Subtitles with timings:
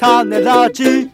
[0.00, 1.10] 種ラジ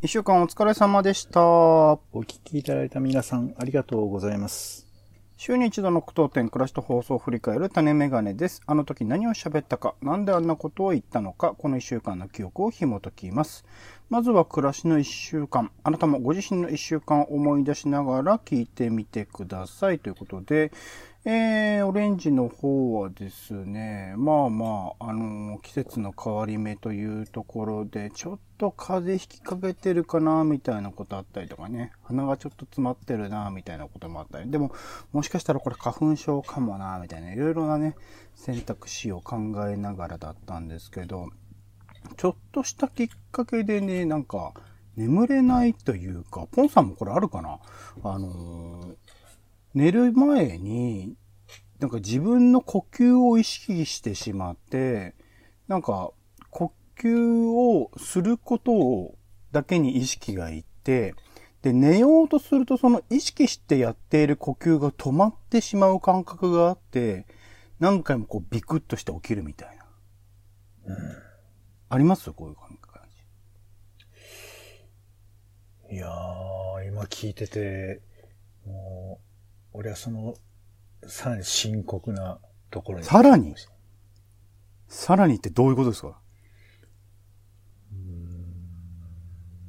[0.00, 1.42] 一週間お疲れ様でした。
[1.42, 4.86] お聞きいただいた皆さん、ありがとうございます。
[5.36, 8.62] 週に一度の句読点、暮らしと放送を振り返る種メガネです。
[8.64, 13.66] あの時何を喋ったか、なんであんなことを言ったのか、この一週間の記憶を紐解きます。
[14.08, 15.70] まずは暮らしの一週間。
[15.82, 19.98] あなたもご自身の一週間を思い出しながら聞いてみてください。
[19.98, 20.72] ということで、
[21.26, 34.72] えー、オレンジの方はですね、まあまあ、あの季節の変わり目というところで、ちょっと風邪ひきかけてるかな、みたいなことあったりとかね、鼻がちょっと詰まってるな、みたいなこともあったり、でも、
[35.12, 37.96] もしかしたらこれ花粉症かもな、みたいな、いろいろなね、
[38.34, 39.36] 選択肢を考
[39.68, 41.28] えながらだったんですけど、
[42.16, 44.54] ちょっとしたきっかけでね、なんか、
[44.96, 47.58] 眠れないというか、ポンさんもこれあるかな？
[48.04, 48.94] あのー
[49.74, 51.14] 寝る前に、
[51.78, 55.14] なんか自分の呼吸を意識してしまって、
[55.68, 56.12] なんか
[56.50, 59.16] 呼吸をすることを
[59.52, 61.14] だけに意識がいって、
[61.62, 67.26] で、寝ようとするとその意識してやっている呼吸が止まってしまう感覚があって、
[67.78, 69.86] 何回もこうビクッとして起きるみたいな。
[71.88, 72.30] あります？
[72.32, 72.78] こういう感
[75.88, 75.96] じ。
[75.96, 78.00] いやー、今聞いてて、
[78.66, 79.24] もう、
[79.72, 80.34] 俺はその、
[81.06, 82.38] さらに深刻な
[82.70, 83.04] ところに。
[83.04, 83.54] さらに？
[84.88, 86.18] さらにってどういうことですか？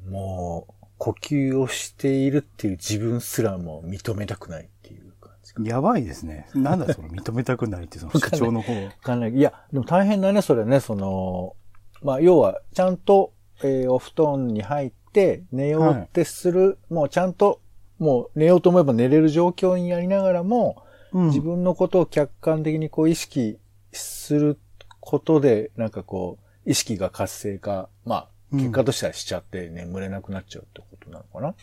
[0.08, 5.62] もう、呼吸をしているっていう自分すらも認めたくないっていう感じか。
[5.64, 6.48] やばいですね。
[6.54, 8.72] なんだその認めたくないってその主張の方。
[8.84, 9.32] わかんない。
[9.32, 11.56] いや、でも大変だね、それね、その、
[12.02, 17.61] まあ、要は、ちゃんと、えーお布団に入って、寝ようってする、もうちゃんと、
[18.02, 21.26] もう寝ようと思えば寝れる状況にやりながらも、うん。
[21.28, 23.58] 自分のことを客観的にこう意識
[23.92, 24.58] する
[24.98, 28.58] ことで、なんかこう、意識が活性化、まあ、うん。
[28.58, 31.54] 結果としてはしちゃって眠れなくなっちゃうってことなのかな、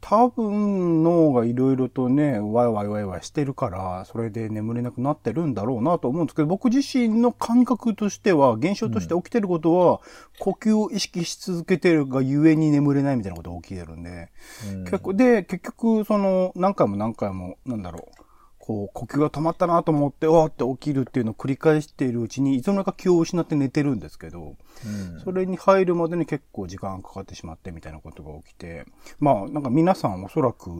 [0.00, 10.00] 多分脳がいろいろとね、ワイワイワイワイしてるから、それで眠れなくなってるんだろうなと思うんですけど、僕自身の感覚としては、現象として起きてることは、
[10.38, 14.30] 呼吸を意識し続けてるがゆえに眠れないみたいなことが起きてるんで、
[14.72, 14.84] うん。
[14.84, 18.24] 結構、で、結局、その、何回も何回も、なんだろう、
[18.70, 24.54] こう、呼吸が止まったなと思って、わーって起きるっていうのを繰り返しているうちに、いつの間にか気を失って寝てるんですけど、
[24.86, 28.86] うんそれに入るまでに結構時間かかってしまってみたいなことが起きて、
[29.18, 30.70] まあなんか皆さんおそらく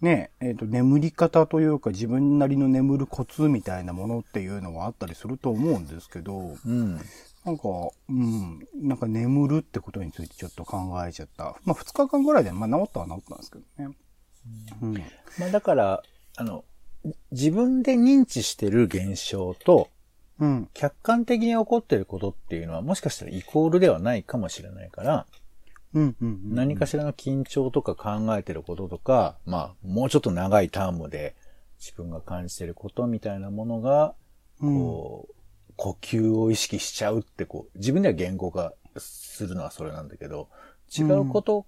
[0.00, 7.00] ね、えっ、と眠り方というか自分なりの眠るコツみたいなものっていうのはあったりすると思うんですけど、うん。
[7.44, 7.68] なんか、
[8.08, 11.56] うん、なんか眠るってことについてちょっと考えちゃった。
[11.64, 13.96] まあ2日間ぐらいで、まあ治ったは治ったんですけどね。
[14.80, 14.94] うん。
[15.38, 16.02] まあだから、
[16.36, 16.64] あの、
[17.30, 19.90] 自分で認知してる現象と、
[20.40, 20.68] うん。
[20.74, 25.26] 客観的に起こってることっていうのはもしかしたらイコールではないかもしれないから、
[25.94, 26.16] うん。
[26.20, 26.28] うん。
[26.28, 31.34] うん何かしらの緊張とか考えてることとか、まあ、もうちょっと長いタームで
[31.78, 34.14] 自分が感じてることみたいなものが、
[34.60, 35.34] こう、
[35.76, 40.48] 呼吸を意識しちゃうってこう、自分では言語化するのはそれなんだけど、
[40.96, 41.66] 違うこと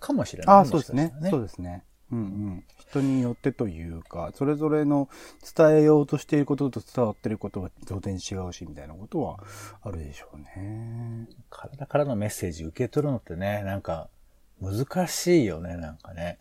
[0.00, 0.56] かもしれない。
[0.56, 1.84] ああ、そうですねそうですね。
[2.10, 2.64] うんうん。
[2.78, 5.08] 人によってというか、それぞれの
[5.56, 9.38] 伝えようとしていることと伝わっていることが当然違うし、みたいなことは
[9.82, 11.28] あるでしょうね。
[11.50, 14.08] 体からのメッセージ受け取るのってね、なんか、
[14.60, 16.38] 難しいよね、なんかね。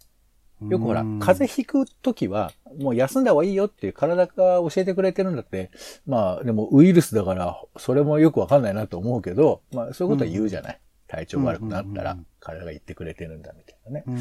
[0.61, 5.69] よくほら、うん風邪ひくときは、もう休んだ方がいいよっていう体が教えてくれてるんだって、
[6.07, 10.79] まあ、でもウイルスだから、それもよくわかんないなと思うけど、まあ、そういうことは言うじゃない。
[11.07, 14.03] 体調悪くなったらうんうんうん、体が言ってくれてるんだ、みたいなね。
[14.07, 14.17] うん。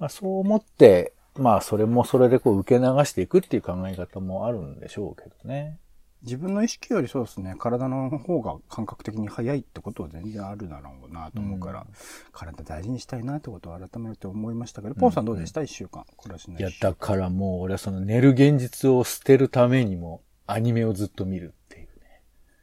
[0.00, 5.78] まあ、そう思って、まあ、それもそれでこう受け流していくっていう考え方もあるんでしょうけどね。
[6.22, 11.86] 自分の意識よりそうですね、体の方が感覚的に早いってことは全然あるだろうなと思うから、
[12.32, 15.62] 体大事にしたいなってことを改めて思いましたけど、ポンさんどうでした？
[15.62, 16.04] 一週間。
[16.18, 21.54] 暮らしのいやだからもう俺はその寝る現実を捨てるためにも、アニメをずっと見る。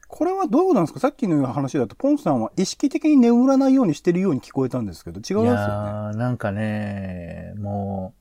[0.08, 1.00] これはどうなんですか？
[1.00, 6.18] さっきの話だと、ポンさんは意識的に眠らないようにしてるように聞こえたんですけど、違いいますよね？
[6.18, 8.14] なんかね、も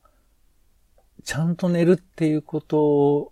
[1.17, 3.31] う、ちゃんと寝るっていうこと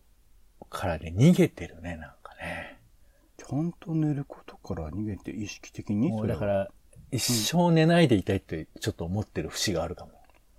[0.69, 2.79] からね、逃げてるね、なんかね。
[3.37, 6.09] ちゃんと寝ることから逃げて意識的に？
[6.09, 6.69] もそうだから、
[7.11, 10.11] 一生寝ないでいたいってちょっと思ってる節があるかも。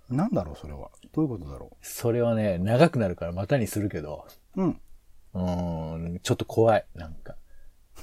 [0.09, 0.91] なんだろう、それは。
[1.13, 4.61] どういうことだろそれはね、長くなるからまたにするけど、う。
[4.61, 4.81] うん。
[5.33, 7.35] うーん、ちょっと怖い、なんか。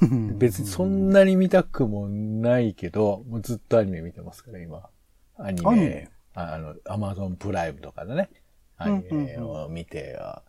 [0.39, 4.89] 別にそんなに見たくもないけど、もうずっとアニメ見てますから、今。
[5.37, 8.31] アニメ、ああの、アマゾンプライムとかでね、
[8.77, 10.43] アニメを見て、あ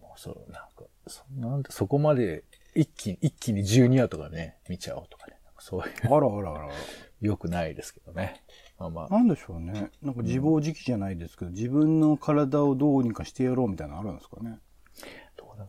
[0.00, 5.34] もうそう、なんか、そなんでそこまで一気に、一気に12話とかね、見ちゃおうとかね。
[5.58, 6.74] そういう、あらあらあら。
[7.20, 8.42] 良くないですけどね。
[8.78, 9.08] まあまあ。
[9.08, 9.90] なんでしょうね。
[10.02, 14.58] なんか自暴自棄じゃないですけど、自分の体をどうにかしてやろうみたいなのあるんですかね。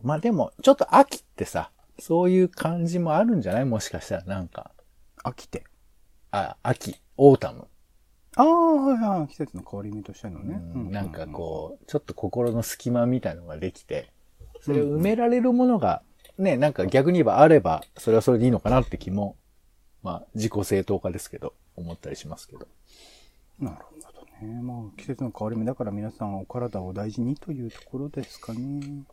[0.02, 3.64] まあでも、ちょっと秋ってさ、そういう感じもあるんじゃない？
[3.64, 4.72] もしかしたらなんか。
[5.24, 5.64] 飽きて。
[6.30, 7.66] あ、秋、オータム。
[8.36, 9.28] ああ、はいはい。
[9.28, 10.60] 季節の変わり目としてのね。
[10.74, 14.12] うんなんかこう、ちょっと心の隙間みたいのができて、
[14.60, 16.02] それを埋められるものが、
[16.38, 19.36] ね、なんか逆に言えばあれば、それはそれでいいのかなって気も、
[20.02, 22.68] まあ、自己正当化ですけど、思ったりしますけど。
[23.58, 24.62] なるほどね。
[24.62, 29.04] まあ、季節の変わり目だから皆さんお体を大事にというところですかね。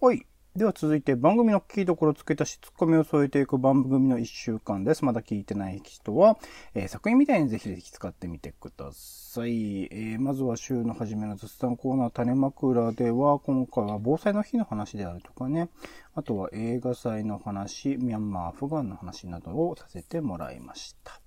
[0.00, 0.26] はい。
[0.54, 5.02] では続いて番組の聞きどころ付け足しツッコミを添えていく番組の1週間です。
[5.02, 6.36] まだ聞いてない人は、
[6.74, 9.84] えー作品みたいにぜひぜひ使ってみてください。
[9.84, 15.70] えーまずは週の初めの雑談コーナー種枕では、今回は防災の日の話であるとかね、
[16.14, 21.21] あとは映画祭の話、ミャンマー、アフガンの話などをさせてもらいました。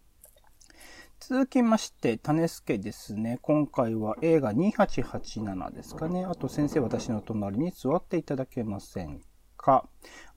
[1.27, 3.39] 続きまして、種助ですね。
[3.41, 6.23] 今回は映画2887ですかね。
[6.23, 9.21] あと先生私の隣に座っていただけません
[9.57, 9.89] か。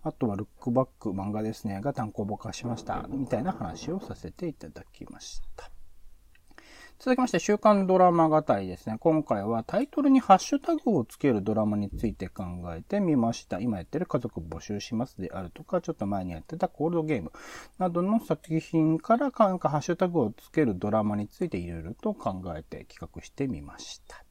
[0.03, 1.83] あとはルックバック漫画ですね。
[1.83, 3.07] が単行本化しました。
[3.11, 5.71] みたいな話をさせていただきました。
[7.01, 8.97] 続きまして、週刊ドラマ語りですね。
[8.99, 12.43] 今回はタイトルにハッシュタグをつけるドラマについて考
[12.77, 13.61] えてみました。
[13.61, 17.31] 今やってる家族募集しますであるとか、ちょっと前にやってたコールドゲーム
[17.79, 24.25] などの作品からなんかハッシュタグをつけるドラマについていろいろと考えて企画してみました。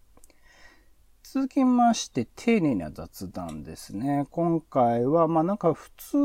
[1.24, 4.28] 続きまして、丁寧な雑談ですね。
[4.30, 6.18] 今回は、まあなんか普通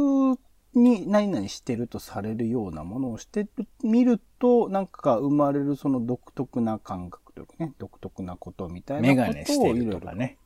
[0.75, 3.47] に何々してるとされるようなものをして
[3.83, 10.25] みると、なんか生まれるその独特な感覚というかね、独特なことみたいなメことをガネしていろいろるとかね。
[10.25, 10.37] はい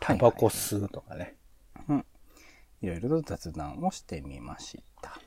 [0.00, 1.36] タバコ吸うとかね。
[2.82, 5.18] いろいろと雑談をしてみました。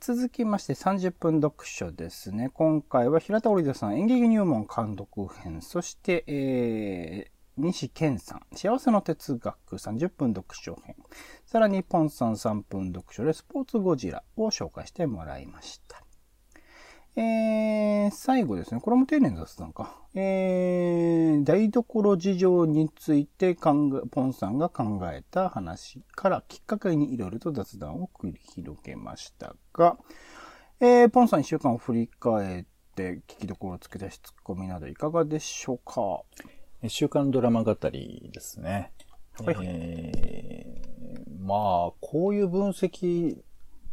[0.00, 2.50] 続きまして30分読書ですね。
[2.54, 10.96] 今回は平田織田さん演劇入門監督編、そして、えー、西健さん、幸せの哲学30分読書編、
[11.46, 16.04] さらにポンさん3分読書でスポーツゴジラを紹介してもらいました。
[17.16, 18.80] えー、最後ですね。
[18.80, 20.02] これも丁寧な雑談か。
[20.16, 29.96] えー、台所事情について考え、ポンさんが考えた話からきっかけにいろいろと雑談を繰り広げましたが、
[30.80, 32.64] えー、ポンさん一週間を振り返っ
[32.96, 36.22] て聞きどころをつけ出しツッコミなどいかがでしょうか？
[36.88, 38.92] 週刊ドラマ語りですね。
[39.44, 40.84] はいはいえー
[41.44, 43.36] まあ、こういう分析、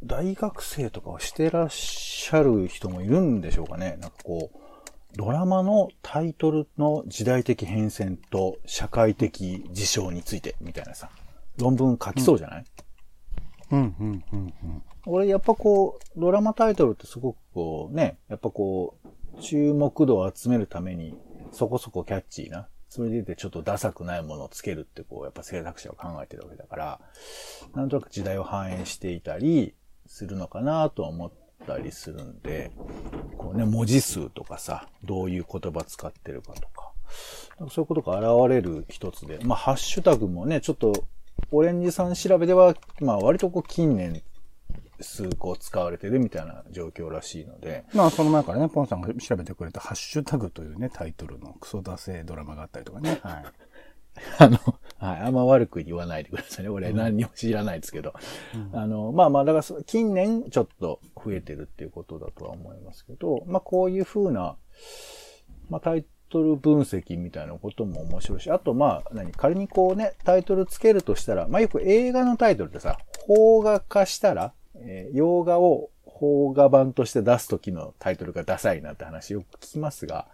[0.03, 3.97] 大学生とかはしてらっしゃる人もいるんでしょうかね。
[3.99, 4.57] なんかこう、
[5.17, 11.09] ドラマのタイトルの時代的変遷と社会的事象についてみたいなさ、
[11.57, 12.65] 論文書きそうじゃない、
[13.71, 14.53] うん、うん、うん、
[15.05, 21.17] 俺やっぱこう、ドラマタイトルってすごくこうね、やっぱこう、注目度を集めるために
[21.51, 26.99] そこそこキャッチーな、それでいてちょっとダサくないものをつけるってこう、やっぱ制作者は考えてるわけだから、
[27.73, 29.73] なんとなく時代を反映していたり
[30.07, 31.31] するのかなと思っ
[31.65, 32.69] たりするんで、
[33.38, 36.91] こうね、文字数とかさ、どういう言葉使ってるかとか、
[37.55, 40.91] かそういうことが現れる一つで、まあハッシュタグもね、ちょっと、
[41.50, 44.21] オレンジさん調べでは、まあ割とこう近年、
[45.03, 53.20] 数個使われてるみたいな状況らしいので、まあ、その前からね、ポンさんが調べてくれたハッシュタグというね、タイトルのクソダセドラマがあったりとかね。
[53.24, 53.43] はい。
[54.39, 54.58] あの、
[54.98, 56.70] はい、あんま悪く言わないでくださいね。
[56.70, 58.13] 俺何にも知らないですけど。
[58.74, 64.58] あの、まあまあ、だからそ近年ちょっと増えてるっていうことだとは思いますけど、まあこういう風な、
[65.70, 75.89] まあタイトル分析みたいなことも面白いし、あとまあ、何、仮にこうね、タイトルつけるとしたら、まあよく映画のタイトルってさ、邦画化したら、えー洋画を
[76.21, 80.27] 邦画版として出す時のタイトルがダサいなって話よく聞きますが、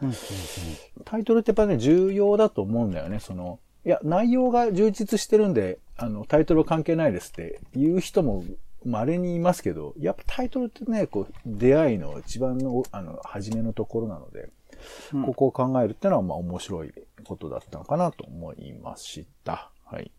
[1.06, 3.20] タイトルってやっぱね、重要だと思うんだよね。
[3.20, 8.44] その、いや、内容が充実してるんで、あの、タイトルは関係ないですって言う人も
[8.84, 14.50] 稀にいますけど、やっぱタイトルってね、こう、出会いの一番の、あの、初めのところなので、
[15.14, 19.72] うんここを考えるってのは、まあ面白いことだったのかなと思いました。
[19.86, 20.12] はい。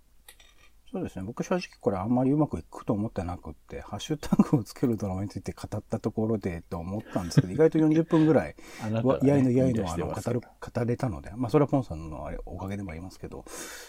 [0.90, 1.22] そうですね。
[1.22, 8.56] 僕正直これあんまりうまくいくと思ってなくって、ハッシュタグをつけるドラマについて語ったところでと思ったんですけど、 意外と40分ぐらい、
[8.90, 13.44] ねわやいのやいのあの語る、語れたので、まあそれはポンさんのあれおかげでもありますけど、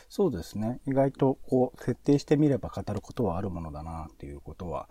[0.09, 0.81] そうですね。
[0.85, 4.89] 意外とこう、設定してみれば語ることはあるものだなっていうことは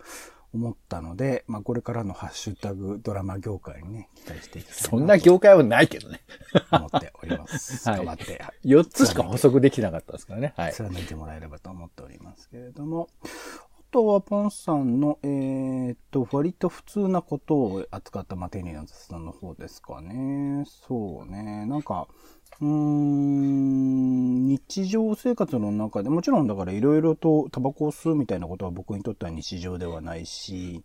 [0.53, 6.21] 思ったので、まあ、これからのハッシュタグドラマ業界にね、期待していきたいそんな業界はないけどね。
[6.69, 7.87] と思っております。
[7.89, 10.53] はい頑張って、4つしか補足できなかったですからね。
[10.57, 10.73] はい。
[10.73, 13.27] 貫いてもらえればと思っておりますけれども、あ
[13.91, 20.63] とはポンさんの、えーっと、割と普通なことを扱った、まあ、丁寧な雑談の方ですかね。
[20.65, 21.65] そうね。
[21.65, 22.07] なんか、
[22.61, 30.83] うーん、日常生活の中で、もちろんだからいろいろとタバコを吸うみたいなことは僕にとっては日常ではないし、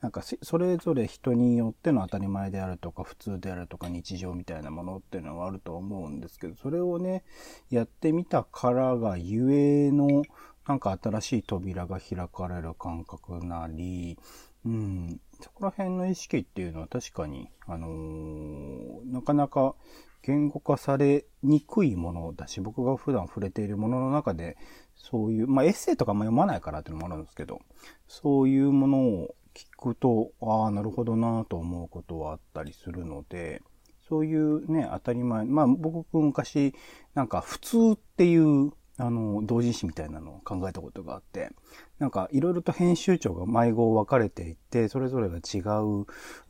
[0.00, 7.24] なんかそれぞれ人によっての当たり前であるとか普通であるとか日常みたいなものっていうのはあると思うんですけど、それをね、
[7.70, 10.24] やってみたからがゆえの、
[10.66, 14.18] なんか新しい扉が開かれる感覚なり、
[14.64, 19.74] うん、そこら辺の意識っていうのは確かに、あのーなかなか
[20.22, 24.56] 言語化されにくいものだし、僕が普段触れているものの中で、
[24.96, 27.60] そういう、まあエッセイとかあんま読まないからっていうのもあるんですけど、
[28.08, 33.62] そういうものを聞くと、ああ、なるほどなと思うことはあったりするので、
[34.08, 36.74] そういうね、当たり前、まあ僕昔、
[37.14, 41.50] なんか普通っていう、あの、同人誌みたいなのを考えたことがあって、
[41.98, 45.58] なんかいろいろと編集長が迷子分かれていて、それぞれが違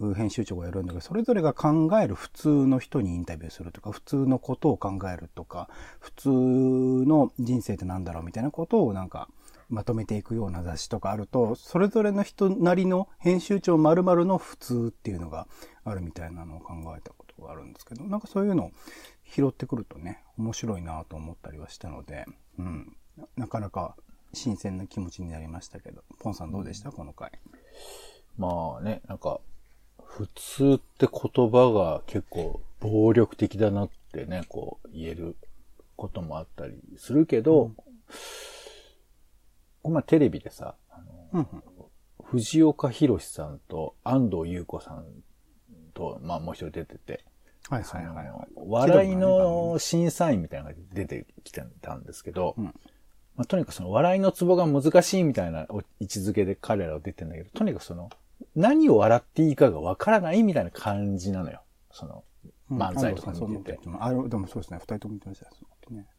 [0.01, 5.71] う編集長がやるんだけど、それぞれが考える普通の人にインタビューするとか、普通のことを考えるとか、
[6.01, 9.29] 普通の人生って何だろうみたいなことをなんか
[9.69, 15.47] まとめていくような雑誌とかあると、それぞれの人なりの編集長〇〇の普通っていうのが
[15.85, 18.71] あるみたいなのを考えたことがあるんですけど、なんかそういうのを
[19.25, 22.25] 拾ってくるとね、面白いなと思ったりはしたので、
[22.59, 22.97] うん。
[23.17, 23.95] ななかなか
[24.33, 26.91] 新鮮な気持ちになりましたけど、ポンさんどうでした？
[26.91, 27.31] この回。
[28.37, 29.41] まあね、なんか、
[30.03, 35.37] 普通って言葉が結構暴力的だなってね、こう言える
[35.97, 37.71] こともあったりするけど、
[39.91, 41.63] まあテレビでさ、あのうんうん。
[42.25, 45.05] 藤岡弘さんと安藤優子さん
[45.93, 47.25] と、まあもう一人出てて、
[47.69, 48.49] はいはいはいはい。
[48.57, 52.65] 笑いの審査員みたいなのが出てきてたんですけど、うん
[53.37, 55.67] まあ、とにかくその笑いのツボが難しいみたいな
[56.01, 58.11] 位置づけで彼らは出てんだけど、とにかくその、
[58.55, 61.63] 何を笑っていいかがわからないみたいな感じなのよ。
[61.91, 62.25] その、うん
[62.71, 63.79] 漫才とか見てて思って。
[64.01, 64.79] あ、でもそうですね。
[64.79, 65.51] 二人とも言ってました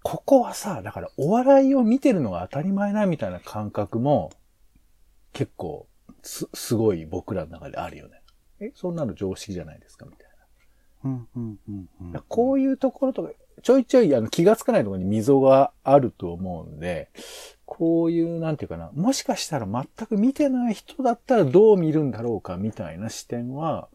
[0.03, 4.31] ここはさ、だからお笑いを見てるのが当たり前だみたいな感覚も、
[5.34, 5.88] 結構、
[6.22, 8.22] す、すごい僕らの中であるよね。
[8.60, 10.36] え、そんなの常識じゃないですかみたいな。
[11.05, 13.31] うんうんうんこういうところとか、
[13.62, 17.10] ちょいちょいあの気がつかないところに溝があると思うんで、
[17.65, 23.89] こういう、なんていうかな、もしかしたら全く見てない人だったらどう見るんだろうかみたいな視点は、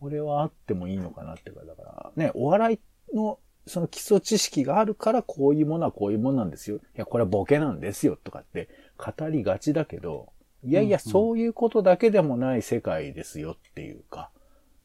[0.00, 6.76] 俺はあってもいいのかなっていうか、だからね、お笑いのその基礎知識があるからこういうものはこういうものなんですよ。
[6.76, 10.32] いや、これはボケなんですよとかって語りがちだけど、
[10.62, 14.30] いやいや、うんうんそういうことだけでもない世界ですよっていうか、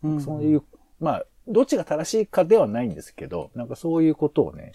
[0.03, 0.63] うんそういう、
[1.00, 4.73] まあ、どっちが正しいかではないんですけど、なんかそういうことをね、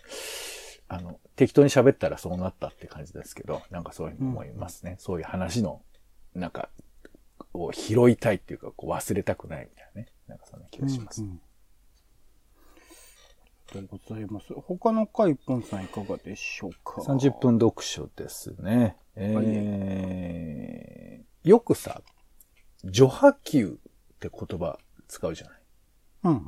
[0.88, 4.96] あの、適当に喋ったらそうなったって感じですけど、なんかそういうふうに思いますね。
[4.98, 5.82] そういう話の、
[6.34, 6.68] なんか、
[7.54, 10.08] を拾いたいっていうか、こう忘れたくないみたいなね。
[10.28, 11.22] なんかそんな気がします。
[11.22, 11.40] うんうん
[13.70, 14.52] ありがとうございます。
[14.54, 17.38] 他の回、ポンさんいかがでしょうか？30。
[17.38, 18.96] 分読書ですね。
[19.16, 22.02] えー、よくさ、
[22.84, 23.78] 序波球
[24.14, 25.60] って言葉使うじゃない。
[26.24, 26.40] うんうん。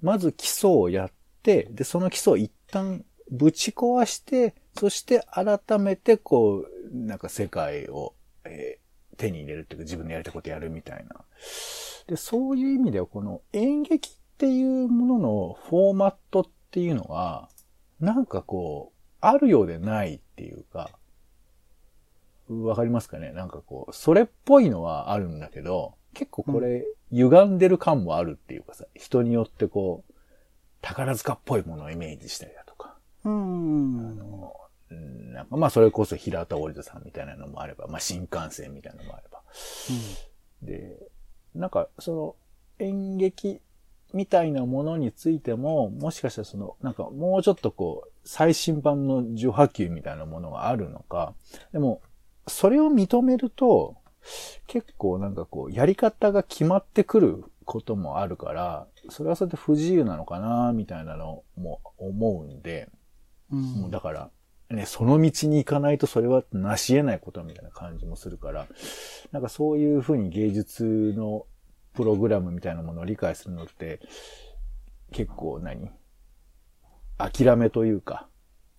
[0.00, 8.14] まず基礎をやって、で、その基礎を一旦ぶち壊して、そして改めてこう、なんか世界を、
[8.44, 11.24] えー手に入れるっていうか自分のやりたいことやるみたいな。
[12.06, 17.48] で、そういう意味ではこの演劇っていうもののフォーマットっていうのは、
[18.00, 20.90] なんかこう、あるようでないっていうか、
[22.48, 23.32] わかりますかね？
[23.32, 30.14] なんかこう、それっぽいのはあるんだけど、結構これ、歪んでる感もあるっていうかさ、人によってこう、
[30.80, 33.32] 宝塚っぽいものをイメージしたりだとか、うん。
[33.32, 34.54] あの、
[34.90, 39.42] うんなんかまあそれこそ平田織田さんみたいなのもあれば、まあ新幹線みたいなのもあれば。
[40.62, 40.96] で、
[41.54, 42.36] なんかその
[42.78, 43.60] 演劇
[44.12, 51.34] みたいなものについても、もしかしたらその、なんかもうちょっとこう、最新版の受波球みたいなものがあるのか、
[51.72, 52.00] でも、
[52.46, 53.96] それを認めると、
[54.66, 62.88] 結構なんかこう、やり方が決まってくることもあるから、それはそれで不自由なのかな、みたいなのも思うんで、
[63.50, 63.90] うん。
[63.90, 64.30] だから、
[64.70, 68.66] ね、その道に行かないとそれは成し得ないことみたいな感じもするから、
[69.32, 71.46] なんかそういうふうに芸術の
[71.94, 74.00] プログラムみたいなものを理解するのって、
[75.12, 75.90] 結構何
[77.16, 78.28] 諦めというか、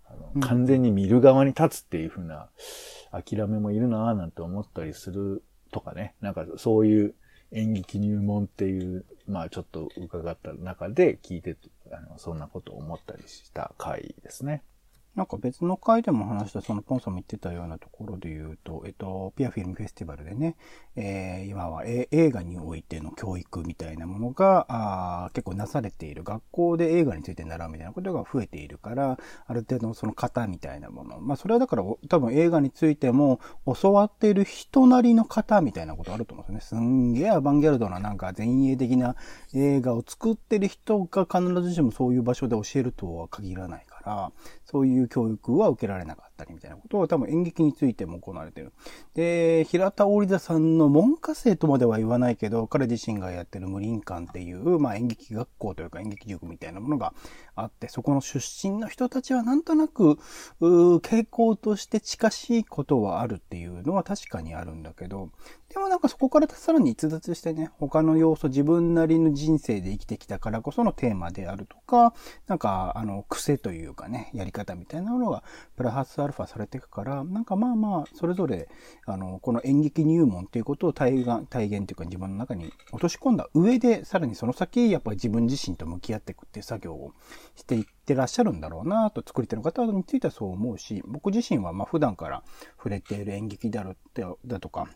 [0.05, 2.49] あのうん完全に見る側に立つっていうふうな
[3.11, 7.15] 諦めもいるなぁなんて思ったりするとかね、なんかそういう
[7.51, 11.57] 演劇入門っていう、まあちょっと伺った中で聞いて、
[11.91, 14.63] あのそんなことを思ったりした回ですね。
[15.19, 20.55] なんか別の回でも話した、そのポンさんも言ってたようなところで言うと、えっと、ピアフィルムフェスティバルでね、
[20.95, 26.23] えー、今はえ映画においての教育みたいなものが、あ結構なされている。
[26.23, 31.19] 学校で映画について習うみたいなことが増えているから、ある程度のその型みたいなもの。
[31.19, 33.41] まあそれはだから多分映画についても
[33.81, 36.81] 教わっている人なりの型みたいなことあると思うんですよね。
[36.81, 39.17] すんげえアバンギャルドななんか前衛的な
[39.53, 44.33] 映画を作ってる人が必ずしもそういう場所で教えるとは限らないか、
[44.65, 46.28] そういう教育は受けられなかった。
[46.43, 48.73] りみたいなことは多分演劇についても行われてる。
[49.13, 57.13] で、平田織田さんの門下生とまでは言わないけど、彼自身がやってる無林館っていう、まあ演劇学校というか演劇塾みたいなものが
[57.55, 60.19] あって、そこの出身の人たちはなんとなく、
[60.59, 65.29] 傾向として近しいことはあるっていうのは確かにあるんだけど、
[65.69, 72.13] でもなんかそこからさらに逸脱してね、他の要素自分なりの人生で生きてきたからこそのテーマであるとか、
[72.47, 75.43] なんかあの癖というかね、やり方みたいなものが
[75.75, 78.69] プラハスアルファされていくから、なんかまあまあ、それぞれ、
[79.05, 87.13] あの、この演劇入門っていうことを体現、体現っていうか自分の中に落とし込んだ上で、さらにその先、やっぱり自分自身と向き合っていくっていう作業を
[87.55, 92.43] していってらっしゃるんだろうなと、作り手の方についてはそう思うし、僕自身はまあ普段から
[92.77, 93.95] 触れている演劇だろ
[94.45, 94.87] だとか、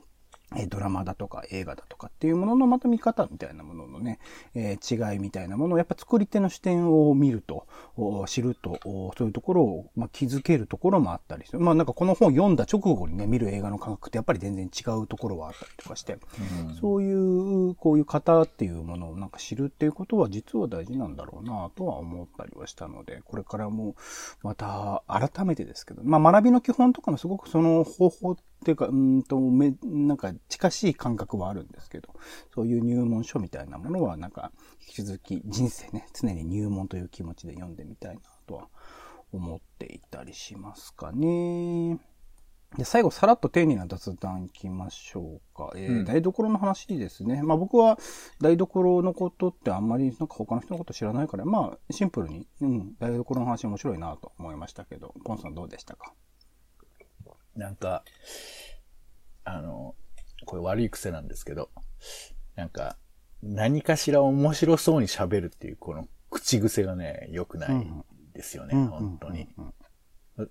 [0.57, 4.19] えドラマだとか映画だとかっていうもののまた見方みたいなもののね、
[4.55, 11.59] えー違いみたいなものをやっぱ作り手の視点を見ると、お知ると、おそういうところを、まあ、気づけるところもあったりする。
[11.59, 16.17] まあなんかこの本読んだ直後にね、見る映画の感覚ってやっぱり全然違うところはあったりとかして、
[16.79, 23.95] そういう、こういう型っていうものをなんか知るっていうことは実は大事なんだろうなとは思ったりはしたので、これからも
[24.41, 32.09] また改めてですけど、まあ学びの基本とかもすごくその方法っていうか、うーんと、め、なんか近しい感覚はあるんですけど、
[32.53, 34.51] そういう入門書みたいなものはなんか
[34.81, 38.67] 引き続き人生ね、常に入門という気持ちで読んでみたいなとは
[39.31, 41.99] 思っていたりしますかね。
[42.77, 45.71] で、最後、さらっと丁寧な雑談いきましょうか。
[45.75, 47.43] えーうん台所の話ですね。
[47.43, 47.99] まあ僕は
[48.41, 56.13] 台所のことってあんまりなんか他の人のこと知らないから、まあシンプルに、うん、台所の話面白いなと思いましたけど、ポンさんどうでしたか？
[57.55, 58.03] なんか、
[59.43, 59.95] あの、
[60.45, 61.69] これ悪い癖なんですけど、
[62.55, 62.97] なんか、
[63.41, 67.93] 何かしら面白そうに喋るっていう、この口癖がね、良くない
[68.33, 69.47] ですよね、うん本当に。
[69.57, 69.73] うん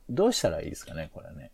[0.09, 1.51] どうしたらいいですかね、これね。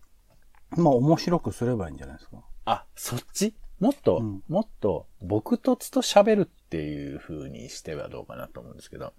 [0.77, 2.45] まあ面白くすればいいんじゃないですか。
[2.67, 3.55] あ、そっち？
[3.81, 9.15] もっと、うんもっと、僕とつと喋るっていう風にしてはどうかなと思うんですけど。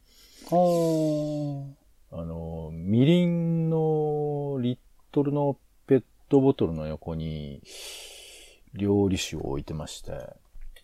[2.11, 4.77] あの、みりんのリッ
[5.11, 5.57] トルの
[6.29, 7.61] トボトルの横に
[8.73, 10.13] 料理酒を置いてまして、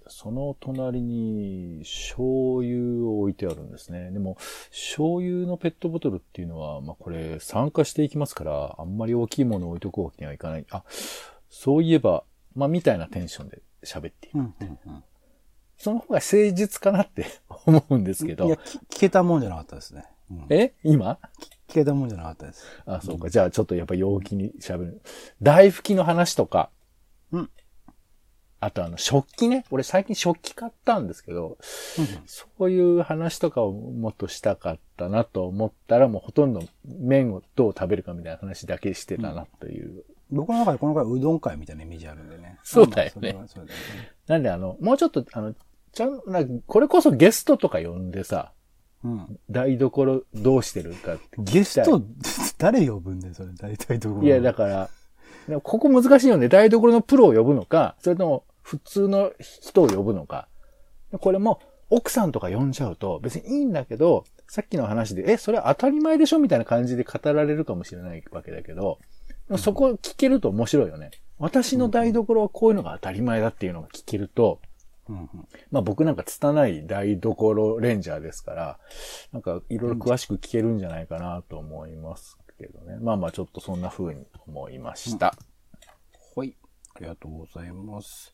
[0.08, 4.12] その隣に醤油を置いてあるんですね。
[4.12, 4.38] でも、
[4.69, 10.65] 醤油のペットボトルっていうのは、まあこれ酸化していきますから、あんまり大きいものを置いとくわけにはいかない。
[10.69, 10.84] あ、
[11.49, 12.23] そういえば、
[12.55, 14.39] まあみたいなテンションで喋っている。
[14.39, 15.03] うんうんうん。
[15.77, 17.25] その方が誠実かなって
[17.65, 18.58] 思うんですけどいや、。
[18.58, 20.05] き聞けたもんじゃなかったですね。
[20.31, 20.73] うん、え？
[20.84, 21.19] 今？
[21.67, 22.65] 聞けたもんじゃなかったです。
[22.86, 23.30] あ、そうか。
[23.30, 25.01] じゃあちょっとやっぱ陽気に喋る。
[25.41, 26.69] 大拭きの話とか。
[27.32, 27.49] うん。
[28.60, 29.65] あとあの、食器ね。
[29.69, 31.58] 俺最近食器買ったんですけど、
[32.25, 40.04] そういう話とかをもっとしたかったなと思ったら、もうほとんど麺をどう食べるかみたいな話だけしてたなという。
[40.32, 42.58] 僕の中でこの回うどん会みたいなイメージあるんでね。
[42.63, 43.73] そうだよねまそだよね。
[44.28, 45.54] なんであの、もうちょっとあの、
[45.91, 48.54] ちゃん、なこれこそゲストとか呼んでさ、
[49.05, 49.39] うん。
[49.49, 52.01] 台所どうしてるかってゲスト、
[52.57, 53.49] 誰呼ぶんだよ、それ。
[53.53, 54.89] 大体どこいや、だから、
[55.47, 56.49] でもここ難しいよね。
[56.49, 60.47] 台所のプロを呼ぶのか、それとも普通の人を呼ぶのか。
[61.19, 68.99] これも奥さんとか呼んじゃうと別にいいんだけど、さっきの話で、え、それ当たり前でしょみたいな感じで語られるかもしれないわけだけど、
[69.57, 71.11] そこ聞けると面白いよね。
[71.37, 74.59] 私の台所はこういうのが当たり前だっていうのが聞けると、
[75.71, 78.79] まあ僕なんか拙い台所レンジャーですから、
[79.31, 82.97] なんかいろいろ詳しく聞けるんじゃないかなと思いますけどね。
[83.01, 85.35] まあまあちょっとそんな風に思いました。
[85.37, 85.54] うん。
[86.95, 88.34] ありがとうございます。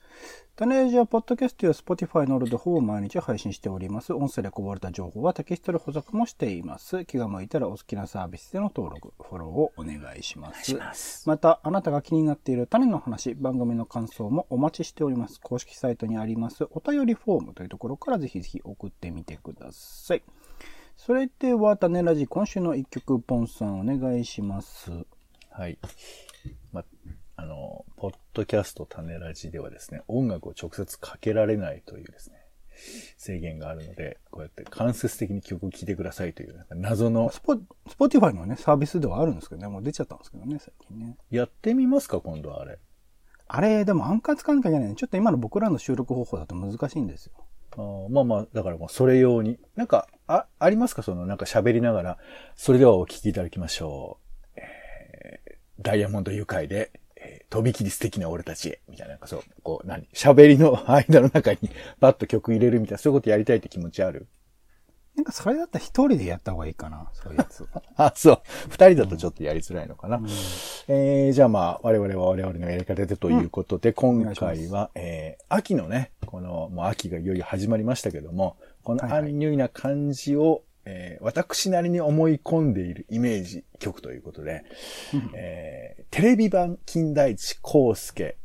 [0.56, 4.14] 種ラジはポッドキャストや Spotify などでほぼ毎日配信しております。
[4.14, 7.04] 音声でこぼれた情報はテキストで補足もしています。
[7.06, 10.76] 気が向いたらお好きなサービスでの登録、フォローをお願いします。
[10.76, 11.28] ます。
[11.28, 15.42] また、あなたが気になっている種の話、番組の感想もお待ちしております。
[15.42, 20.24] 公式サイトにありますお便りフォームというところからぜひぜひ送ってみてください。
[20.98, 24.92] それでは、種ラジ、今週の一曲、ポンさんお願いします。
[25.50, 25.80] はい。
[26.72, 26.84] ま、
[27.42, 32.36] あの、ポッドキャスト種ラジではですね、音楽を直接かけられないというですね、
[33.18, 37.56] 制限があるので、こうやって間接的に曲を聴いてくださいという、謎の、スポ、
[37.90, 41.18] スポティファイのね、サービスではあるんですけどね、もう出ちゃったんですけどね、最近ね。
[41.32, 42.78] やってみますか、今度はあれ。
[43.48, 44.94] あれ、でもアンカー使わなきゃいけないね。
[44.96, 47.34] ちょっと今の僕らの収録方法だと難しいんですよ。
[47.72, 49.58] あーまあまあ、だからもうそれ用に。
[49.76, 51.02] なんか、あ、ありますか？
[51.02, 52.18] その、なんか喋りながら、
[52.56, 54.20] それではお聞きいただきましょ
[54.56, 54.60] う。
[54.60, 55.52] えー
[55.82, 57.01] ダイヤモンド愉快で、えー
[57.52, 58.82] とびきり素敵な俺たちへ。
[58.90, 60.08] みたいな、なんかそう、こう、何？
[60.14, 61.60] 喋りの間の中に
[62.00, 64.28] バッと曲入れるみたいな、そういうことやりたいって気持ちある？
[65.16, 67.68] なんかそれだったら一人でやった方がいいかな、そういうやつ。
[67.98, 68.42] あ、そう。
[68.70, 70.22] 二人だとちょっとやりづらいのかな。
[70.88, 84.64] えー、じゃあまあ、我々は我々のやり方でということで、今回は、えー、秋のね、この、もう秋がいよいよ始まりましたけども、このアンニュイな感じを、えー私なりに思い込んでいるイメージ曲ということで、
[85.36, 88.36] えーテレビ版金田一耕介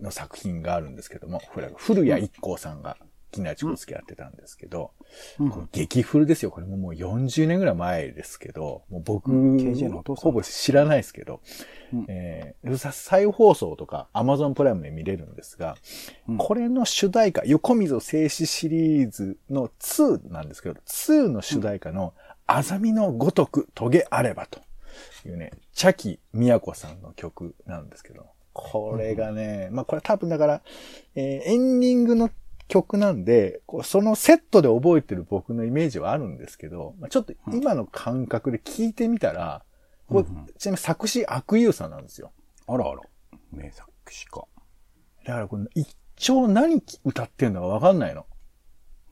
[0.00, 1.40] の作品があるんですけども、
[1.76, 2.96] 古谷一行さんが
[3.34, 4.92] 金田一耕介やってたんですけど、
[5.40, 5.50] うん。
[5.50, 6.50] この激古ですよ。
[6.50, 9.56] これももう40年ぐらい前ですけど、もう僕、うん。
[9.56, 11.40] KJ のほぼ知らないですけど、
[11.92, 12.06] うん。
[12.08, 15.76] えーさ再放送とか Amazon プライムで見れるんですが、
[16.28, 16.36] うん。
[16.38, 22.14] これの主題歌、横溝静止シリーズの2なんですけど、2の主題歌の、
[22.46, 24.60] あざみのごとくトゲあればと。
[25.26, 30.62] いうね、チャキミヤコさんの曲なんですけど、これがね、まあこれ多分だから、
[31.14, 32.30] えーエンディングの
[32.68, 39.62] 曲なんで、そのセットで覚えてる僕のイメージはあるんですけど、まあ、ちょっと今の感覚で聞いてみたら、
[40.10, 42.32] うんうんちなみに作詞悪友さんなんですよ。
[42.66, 43.00] あらあら。
[43.50, 44.44] 名作詞か。
[45.24, 48.26] だからこの一丁何歌ってんのかわかんないの。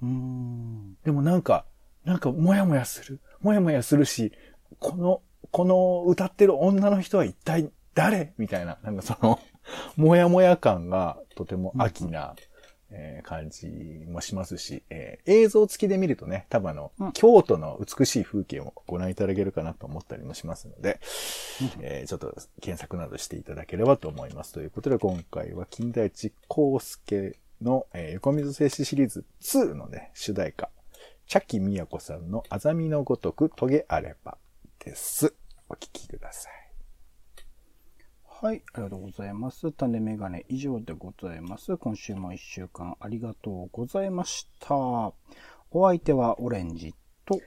[0.02, 0.94] うーん。
[1.02, 1.64] でもなんか、
[2.04, 3.20] なんかもやもやする。
[3.40, 4.32] もやもやするし、
[4.78, 8.34] この、この歌ってる女の人は一体誰？
[8.36, 9.40] みたいな、なんかその、
[9.96, 12.34] もやもや感がとても秋な、
[12.92, 13.66] えー感じ
[14.08, 21.00] もしますし、えー映像付きで見るとね、多分あの、うん京都の美しい風景をご覧いただけるかなと思ったりもしますので、
[21.80, 24.52] えーちょっと検索などしていただければと思います。
[24.52, 30.70] ということで今回は金田一耕介の、えー横溝静止シリーズ2のね、主題歌、
[31.26, 34.36] チャキミヤコさんのあざみのごとくトゲあれば
[34.84, 35.34] です。
[35.68, 36.61] お聞きください。
[38.42, 39.70] はい、ありがとうございます。
[39.70, 41.76] 種メガネ以上でございます。
[41.76, 44.74] 今週も一週間ありがとうございました。
[44.74, 45.14] お
[45.86, 46.92] 相手はオレンジ
[47.24, 47.40] と、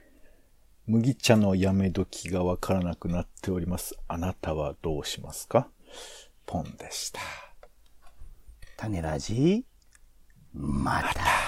[0.86, 3.94] 麦茶のやめ時がわからなくなっております。
[4.08, 5.68] あなたはどうしますか？
[6.46, 7.20] ポンでした。
[8.78, 9.66] 種ラジ、
[10.54, 11.45] また。